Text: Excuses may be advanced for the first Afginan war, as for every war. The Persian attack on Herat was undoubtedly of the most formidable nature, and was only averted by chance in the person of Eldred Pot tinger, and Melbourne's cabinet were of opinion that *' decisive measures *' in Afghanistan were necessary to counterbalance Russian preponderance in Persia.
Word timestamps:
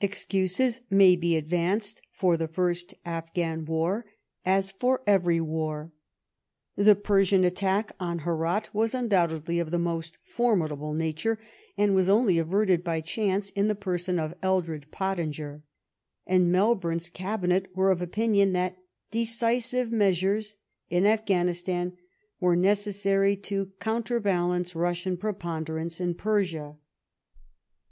Excuses 0.00 0.80
may 0.88 1.16
be 1.16 1.36
advanced 1.36 2.00
for 2.10 2.38
the 2.38 2.48
first 2.48 2.94
Afginan 3.04 3.66
war, 3.66 4.06
as 4.42 4.70
for 4.72 5.02
every 5.06 5.38
war. 5.38 5.92
The 6.76 6.94
Persian 6.94 7.44
attack 7.44 7.92
on 8.00 8.20
Herat 8.20 8.72
was 8.74 8.94
undoubtedly 8.94 9.58
of 9.58 9.70
the 9.70 9.78
most 9.78 10.16
formidable 10.22 10.94
nature, 10.94 11.38
and 11.76 11.94
was 11.94 12.08
only 12.08 12.38
averted 12.38 12.82
by 12.82 13.02
chance 13.02 13.50
in 13.50 13.68
the 13.68 13.74
person 13.74 14.18
of 14.18 14.32
Eldred 14.42 14.90
Pot 14.90 15.18
tinger, 15.18 15.60
and 16.26 16.50
Melbourne's 16.50 17.10
cabinet 17.10 17.66
were 17.76 17.90
of 17.90 18.00
opinion 18.00 18.54
that 18.54 18.78
*' 18.98 19.10
decisive 19.20 19.92
measures 19.92 20.56
*' 20.72 20.88
in 20.88 21.06
Afghanistan 21.06 21.98
were 22.40 22.56
necessary 22.56 23.36
to 23.36 23.72
counterbalance 23.78 24.74
Russian 24.74 25.18
preponderance 25.18 26.00
in 26.00 26.14
Persia. 26.14 26.76